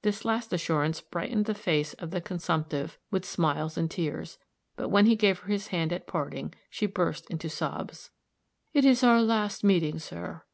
[0.00, 4.38] This last assurance brightened the face of the consumptive with smiles and tears;
[4.74, 8.10] but when he gave her his hand at parting, she burst into sobs.
[8.72, 10.44] "It is our last meeting, sir."